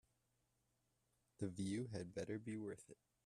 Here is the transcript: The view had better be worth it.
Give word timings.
The 1.37 1.47
view 1.47 1.89
had 1.93 2.15
better 2.15 2.39
be 2.39 2.57
worth 2.57 2.89
it. 2.89 2.97